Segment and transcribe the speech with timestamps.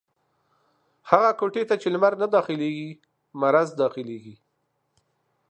[1.09, 2.91] هغي کوټې ته چې لمر نه داخلېږي،
[3.41, 4.35] مرض دا خلېږي.